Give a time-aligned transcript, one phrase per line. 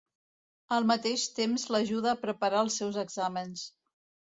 [0.77, 3.71] Al mateix temps l'ajuda a preparar els seus exàmens.